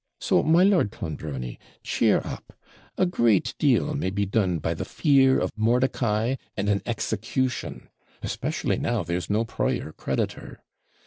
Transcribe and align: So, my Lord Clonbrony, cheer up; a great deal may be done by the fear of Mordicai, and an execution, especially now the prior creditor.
So, 0.19 0.41
my 0.41 0.63
Lord 0.63 0.89
Clonbrony, 0.89 1.59
cheer 1.83 2.21
up; 2.25 2.53
a 2.97 3.05
great 3.05 3.53
deal 3.59 3.93
may 3.93 4.09
be 4.09 4.25
done 4.25 4.57
by 4.57 4.73
the 4.73 4.83
fear 4.83 5.37
of 5.37 5.55
Mordicai, 5.55 6.37
and 6.57 6.69
an 6.69 6.81
execution, 6.87 7.87
especially 8.23 8.79
now 8.79 9.03
the 9.03 9.45
prior 9.47 9.91
creditor. 9.91 10.63